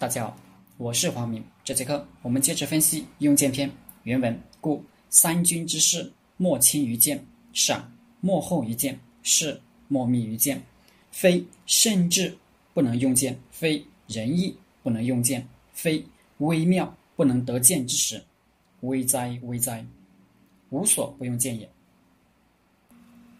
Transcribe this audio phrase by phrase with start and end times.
[0.00, 0.34] 大家好，
[0.78, 1.44] 我是黄明。
[1.62, 3.70] 这节课我们接着分析用剑篇
[4.04, 4.40] 原文。
[4.58, 7.18] 故三军之事，莫轻于剑；
[7.52, 7.92] 赏
[8.22, 10.62] 莫厚于剑；事莫密于剑。
[11.10, 12.34] 非圣智
[12.72, 16.02] 不能用剑，非仁义不能用剑，非
[16.38, 18.24] 微妙不能得剑之时，
[18.80, 19.84] 危哉危哉！
[20.70, 21.70] 无所不用剑也。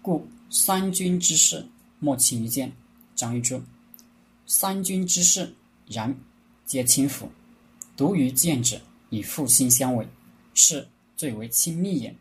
[0.00, 1.68] 故三军之事，
[1.98, 2.72] 莫轻于剑。
[3.14, 3.62] 张玉珠。
[4.46, 5.54] 三军之事，
[5.86, 6.18] 然。
[6.66, 7.30] 皆轻浮，
[7.96, 10.06] 独于剑者以复心相违，
[10.52, 12.14] 是最为亲密也。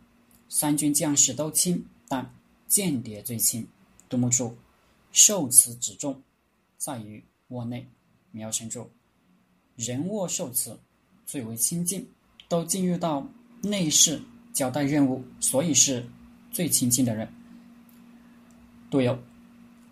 [0.47, 2.31] 三军将士都轻，但
[2.67, 3.67] 间谍最轻。
[4.07, 4.55] 独木柱
[5.11, 6.21] 受词指重，
[6.77, 7.85] 在于握内。
[8.31, 8.91] 苗成柱
[9.77, 10.77] 人握受词
[11.25, 12.05] 最为亲近，
[12.49, 13.25] 都进入到
[13.61, 14.21] 内室
[14.53, 16.05] 交代任务，所以是
[16.51, 17.27] 最亲近的人。
[18.91, 19.17] 杜友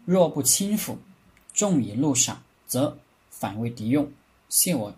[0.03, 0.97] 若不轻浮，
[1.53, 2.97] 重以路上，则
[3.29, 4.11] 反为敌用。
[4.53, 4.93] 泄我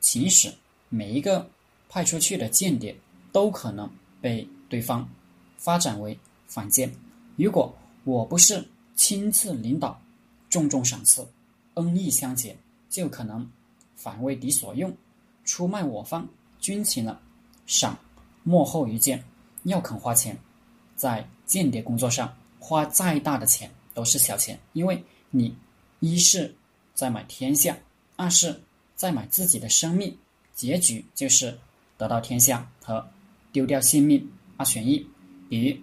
[0.00, 0.52] 情使，
[0.90, 1.48] 每一个
[1.88, 2.94] 派出去的间谍
[3.32, 5.08] 都可能被对方
[5.56, 6.92] 发展为反间。
[7.36, 8.62] 如果我不是
[8.94, 9.98] 亲自领导，
[10.50, 11.26] 重重赏赐，
[11.74, 12.54] 恩义相结，
[12.90, 13.50] 就可能
[13.94, 14.94] 反为敌所用，
[15.42, 16.28] 出卖我方
[16.60, 17.18] 军情了。
[17.64, 17.98] 赏
[18.42, 19.24] 莫厚于剑，
[19.62, 20.38] 要肯花钱，
[20.96, 25.56] 在间谍工作上花再大的钱都是小钱，因为你
[26.00, 26.54] 一是
[26.92, 27.74] 在买天下，
[28.16, 28.60] 二是。
[28.96, 30.18] 再买自己的生命，
[30.54, 31.56] 结局就是
[31.96, 33.08] 得到天下和
[33.52, 35.06] 丢掉性命二选一。
[35.48, 35.80] 比喻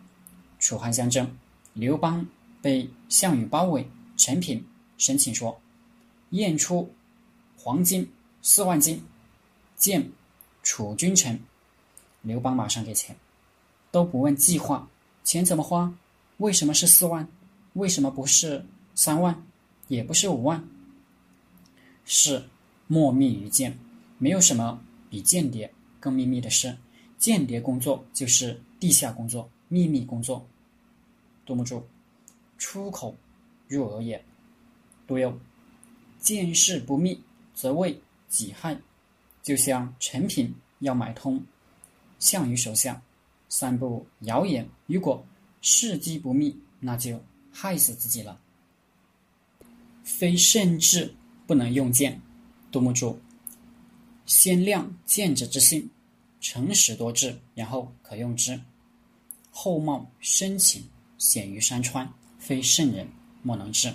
[0.59, 1.38] 楚汉相争，
[1.73, 2.28] 刘邦
[2.61, 4.66] 被项羽包围，陈平
[4.97, 5.61] 申请说
[6.31, 6.94] 验出
[7.55, 8.11] 黄金
[8.42, 9.02] 四万斤，
[9.77, 10.11] 见
[10.64, 11.39] 楚君臣。
[12.23, 13.16] 刘邦马上给钱，
[13.92, 14.89] 都不问计划，
[15.23, 15.94] 钱怎么花？
[16.38, 17.27] 为什么是四万？
[17.73, 19.45] 为什么不是三万？
[19.88, 20.67] 也不是五万？
[22.05, 22.44] 是。
[22.88, 23.78] 莫密于间，
[24.17, 26.78] 没有什么比间谍更秘密的事。
[27.17, 30.45] 间谍工作就是地下工作、秘密工作。
[31.45, 31.86] 杜牧注：
[32.58, 33.16] 出口
[33.67, 34.23] 入耳也。
[35.08, 35.39] 杜有
[36.20, 37.21] 见事不密，
[37.54, 38.77] 则为己害。
[39.42, 41.44] 就像陈平要买通
[42.20, 43.02] 项羽手下，
[43.50, 45.26] 散布谣言，如果
[45.61, 47.21] 事机不密，那就
[47.52, 48.39] 害死自己了。
[50.04, 51.14] 非甚智
[51.45, 52.21] 不能用剑。
[52.73, 53.16] 杜牧注：
[54.26, 55.88] 先亮见者之心，
[56.42, 58.60] 诚实多智，然后可用之。
[59.52, 60.83] 厚貌深情，
[61.20, 63.08] 显于山川，非圣人
[63.44, 63.94] 莫能知。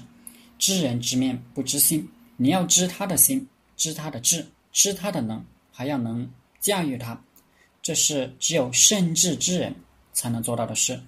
[0.59, 3.45] 知人知面不知心，你要知他的心，
[3.77, 6.31] 知他的智，知他的能，还要能
[6.61, 7.21] 驾驭他，
[7.83, 9.75] 这是只有圣智之人
[10.13, 11.03] 才能做到的事。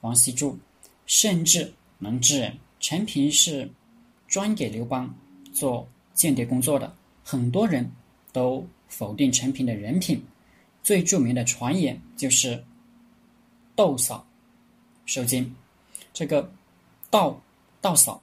[0.00, 0.58] 王羲注：
[1.04, 2.58] 圣智能知人。
[2.78, 3.70] 陈平是
[4.26, 5.14] 专给刘邦
[5.52, 6.96] 做间谍工作的。
[7.30, 7.88] 很多人
[8.32, 10.20] 都否定陈平的人品，
[10.82, 12.64] 最著名的传言就是
[13.76, 14.26] “窦嫂
[15.06, 15.54] 受惊”。
[16.12, 16.52] 这个
[17.08, 17.40] “窦
[17.80, 18.20] 窦嫂”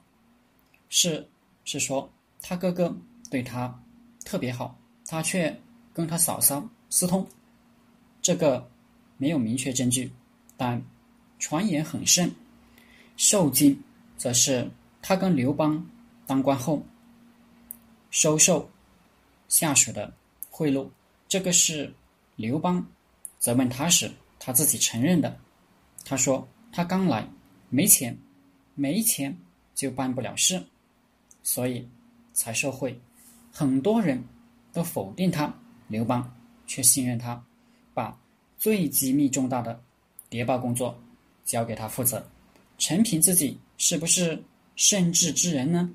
[0.90, 1.26] 是
[1.64, 2.06] 是说
[2.42, 2.94] 他哥哥
[3.30, 3.82] 对他
[4.26, 5.58] 特别好，他却
[5.94, 7.26] 跟他嫂嫂私通。
[8.20, 8.70] 这个
[9.16, 10.12] 没有明确证据，
[10.54, 10.82] 但
[11.38, 12.30] 传言很盛。
[13.16, 13.82] 受惊
[14.18, 14.70] 则是
[15.00, 15.82] 他跟刘邦
[16.26, 16.84] 当官后
[18.10, 18.68] 收受。
[19.48, 20.12] 下属的
[20.50, 20.88] 贿赂，
[21.28, 21.92] 这个是
[22.36, 22.86] 刘邦
[23.38, 25.36] 责问他时他自己承认的。
[26.04, 27.28] 他说他刚来
[27.68, 28.16] 没钱，
[28.74, 29.36] 没钱
[29.74, 30.62] 就办不了事，
[31.42, 31.86] 所以
[32.32, 32.98] 才受贿。
[33.52, 34.22] 很多人
[34.72, 35.52] 都否定他，
[35.88, 36.34] 刘邦
[36.66, 37.42] 却信任他，
[37.92, 38.18] 把
[38.56, 39.80] 最机密重大的
[40.28, 40.98] 谍报工作
[41.44, 42.24] 交给他负责。
[42.78, 44.42] 陈平自己是不是
[44.76, 45.90] 圣智之人呢？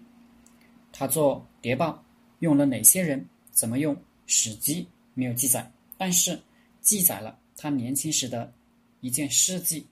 [0.92, 2.04] 他做谍报
[2.40, 3.26] 用了哪些人？
[3.54, 3.96] 怎么用？
[4.26, 6.42] 史记没有记载，但是
[6.82, 8.52] 记载了他年轻时的
[9.02, 9.86] 一件事迹。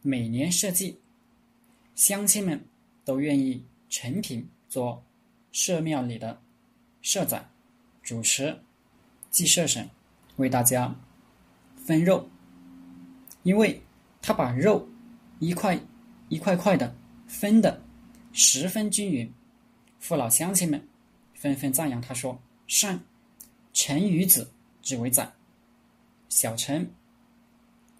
[0.00, 0.96] 每年社稷，
[1.94, 2.58] 乡亲们
[3.04, 5.04] 都愿意陈平做
[5.52, 6.40] 社庙里的
[7.02, 7.46] 社宰，
[8.02, 8.58] 主持
[9.30, 9.88] 祭社神，
[10.36, 10.92] 为大家
[11.76, 12.26] 分肉，
[13.42, 13.80] 因为
[14.22, 14.88] 他把肉
[15.40, 15.78] 一块
[16.30, 16.96] 一块块的
[17.26, 17.80] 分的
[18.32, 19.30] 十分均匀，
[20.00, 20.88] 父老乡亲们
[21.34, 22.40] 纷纷赞扬他说。
[22.74, 23.04] 善，
[23.74, 25.30] 臣与子之为宰，
[26.30, 26.90] 小臣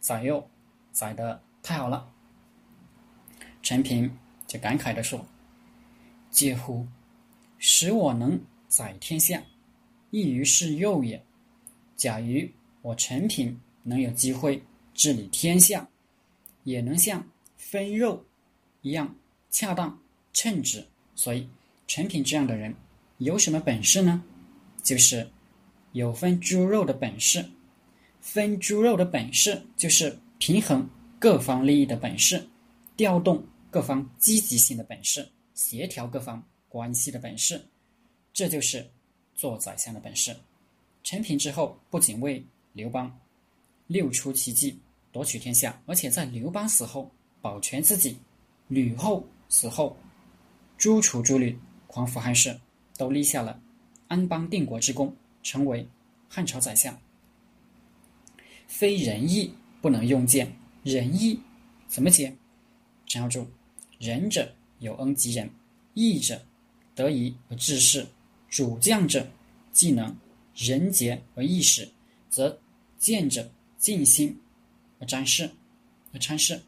[0.00, 0.48] 宰肉
[0.92, 2.10] 宰的太好了。
[3.62, 4.10] 陈平
[4.46, 5.26] 就感慨的说
[6.32, 6.86] ：“嗟乎！
[7.58, 9.42] 使我能宰天下，
[10.10, 11.22] 亦于是肉也。
[11.94, 12.48] 假如
[12.80, 14.62] 我陈平能有机会
[14.94, 15.86] 治理天下，
[16.64, 17.28] 也能像
[17.58, 18.24] 分肉
[18.80, 19.14] 一样
[19.50, 20.00] 恰当
[20.32, 20.86] 称职。
[21.14, 21.46] 所以，
[21.86, 22.74] 陈平这样的人
[23.18, 24.24] 有什么本事呢？”
[24.82, 25.28] 就是
[25.92, 27.44] 有分猪肉的本事。
[28.20, 30.88] 分猪肉的本事就是平衡
[31.18, 32.44] 各方利益的本事，
[32.96, 37.60] 调动各方积极性的本事，协调各方关系的本事。
[38.32, 38.88] 这就是
[39.34, 40.36] 做宰相的本事。
[41.02, 43.12] 陈平之后，不仅为刘邦
[43.88, 44.78] 六出奇迹
[45.10, 48.16] 夺取天下，而且在刘邦死后保全自己，
[48.68, 49.96] 吕后死后
[50.78, 51.58] 诸楚诸吕，
[51.88, 52.56] 匡扶汉室，
[52.96, 53.60] 都立下了
[54.12, 55.88] 安邦定国之功，成为
[56.28, 56.94] 汉朝宰相。
[58.68, 60.54] 非仁义不能用剑，
[60.84, 61.40] 仁义
[61.88, 62.36] 怎么解？
[63.06, 63.46] 陈要注：
[63.98, 65.48] 仁者有恩及人，
[65.94, 66.44] 义者
[66.94, 68.06] 得宜而治世，
[68.50, 69.26] 主将者
[69.72, 70.14] 既能
[70.54, 71.88] 仁节而义始，
[72.28, 72.60] 则
[72.98, 74.38] 见者尽心
[74.98, 75.50] 而沾事
[76.12, 76.60] 而参事，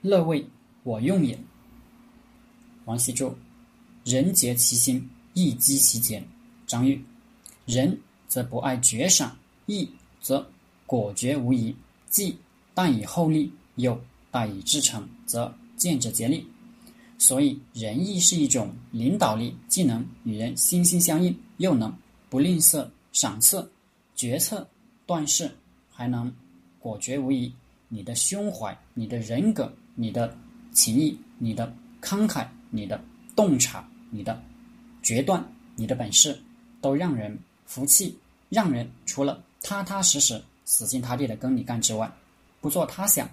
[0.00, 0.44] 乐为
[0.82, 1.38] 我用也。
[2.86, 3.36] 王羲注：
[4.04, 6.20] 仁节其心，义积其节。
[6.72, 6.98] 张玉：
[7.66, 9.36] 仁则不爱绝赏，
[9.66, 9.86] 义
[10.22, 10.46] 则。
[10.86, 11.74] 果决无疑，
[12.08, 12.34] 既
[12.72, 13.98] 但以厚利，又
[14.30, 16.46] 待以至诚，则见者竭力。
[17.18, 21.94] 所以仁义是一种领导力，既能与人心心相印，又能
[22.30, 23.70] 不吝啬赏赐，
[24.16, 24.66] 决策
[25.06, 25.50] 断事，
[25.90, 26.34] 还能
[26.78, 27.52] 果决无疑。
[27.88, 30.34] 你的胸怀、你的人格、你的
[30.72, 32.98] 情谊、你的慷慨、你的
[33.36, 34.42] 洞察、你的
[35.02, 35.42] 决断、
[35.76, 36.38] 你的本事，
[36.82, 38.18] 都让人服气，
[38.50, 40.42] 让人除了踏踏实实。
[40.64, 42.10] 死心塌地的跟你干之外，
[42.60, 43.28] 不做他想，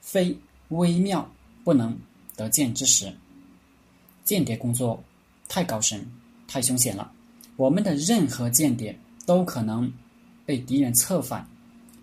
[0.00, 0.36] 非
[0.68, 1.28] 微妙
[1.64, 1.98] 不能
[2.36, 3.12] 得见之时。
[4.24, 5.02] 间谍工作
[5.48, 6.06] 太高深、
[6.46, 7.10] 太凶险了。
[7.56, 8.96] 我们的任何间谍
[9.26, 9.90] 都可能
[10.44, 11.44] 被敌人策反，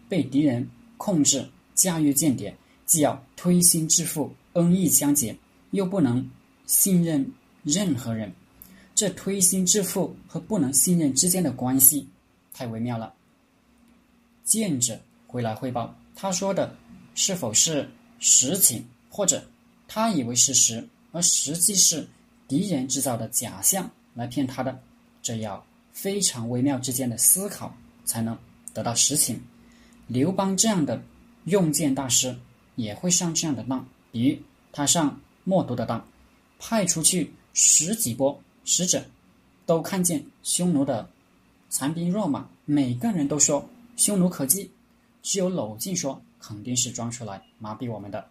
[0.09, 0.67] 被敌人
[0.97, 1.47] 控制。
[1.75, 2.55] 驾驭间谍，
[2.85, 5.37] 既要推心置腹、恩义相结，
[5.71, 6.25] 又不能
[6.65, 7.25] 信任
[7.63, 8.33] 任何人。
[8.95, 12.07] 这推心置腹和不能信任之间的关系
[12.53, 13.13] 太微妙了。
[14.45, 14.97] 见者
[15.27, 16.73] 回来汇报，他说的
[17.13, 17.87] 是否是
[18.19, 19.43] 实情，或者
[19.85, 22.07] 他以为是实，而实际是
[22.47, 24.79] 敌人制造的假象来骗他的？
[25.21, 27.75] 这要非常微妙之间的思考
[28.05, 28.37] 才能
[28.73, 29.41] 得到实情。
[30.07, 31.01] 刘邦这样的
[31.45, 32.33] 用剑大师
[32.75, 34.37] 也会上这样的当，比如
[34.71, 36.07] 他上冒顿的当，
[36.59, 39.05] 派出去十几波使者，
[39.65, 41.07] 都看见匈奴的
[41.69, 43.65] 残兵弱马，每个人都说。
[43.95, 44.69] 匈奴可击，
[45.23, 48.27] 只有娄敬说肯定是装出来麻痹我们的，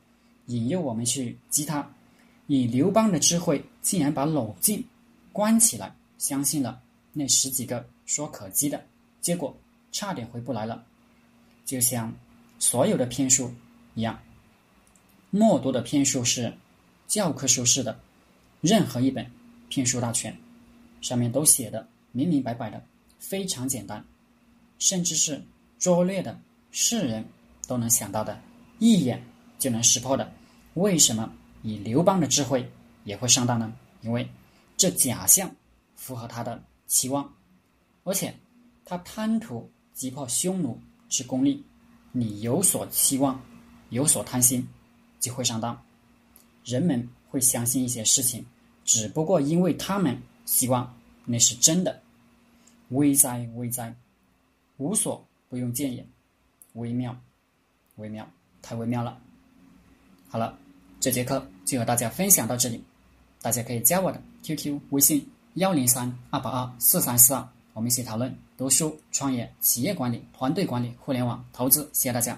[0.49, 1.89] 引诱我们去击他。
[2.49, 4.85] 以刘邦的智慧，竟然把娄敬
[5.33, 6.83] 关起来，相信了
[7.15, 8.85] 那十几个说可击的，
[9.23, 9.57] 结果
[9.91, 10.85] 差点回不来了。
[11.65, 12.13] 就像
[12.59, 13.51] 所有的骗术
[13.95, 14.21] 一样，
[15.31, 16.53] 默多的骗术是
[17.09, 17.99] 教科书式的，
[18.61, 19.27] 任何一本
[19.75, 20.33] 骗术大全
[21.01, 22.81] 上面都写的明明白白的，
[23.19, 24.05] 非常简单，
[24.79, 25.43] 甚至是。
[25.77, 26.41] 拙劣的
[26.71, 27.23] 世人
[27.67, 28.41] 都能想到的，
[28.79, 29.23] 一眼
[29.59, 30.33] 就能识破的，
[30.75, 31.31] 为什么
[31.63, 32.67] 以刘邦的智慧
[33.03, 33.71] 也会上当呢？
[34.01, 34.27] 因为
[34.77, 35.51] 这假象
[35.97, 37.31] 符合他的期望，
[38.05, 38.33] 而且
[38.85, 40.81] 他贪图击破匈奴
[41.11, 41.63] 之功力，
[42.13, 43.39] 你有所期望，
[43.91, 44.67] 有所贪心，
[45.21, 45.79] 就会上当。
[46.65, 48.47] 人们会相信一些事情，
[48.85, 50.95] 只不过因为他们希望
[51.25, 52.01] 那是真的。
[52.91, 53.95] 危哉危哉，
[54.77, 55.25] 无所。
[55.51, 56.05] 不用见也，
[56.73, 57.17] 微妙，
[57.95, 58.29] 微妙，
[58.61, 59.17] 太微妙了。
[60.29, 60.59] 好了，
[60.99, 62.83] 这节课就和大家分享到这里，
[63.41, 65.25] 大家可以加我的 QQ 微信
[65.55, 71.89] 幺零三二八二四三四二，我们一起讨论读书、创业、企业管理、团队管理、互联网投资。
[71.93, 72.37] 谢谢大家。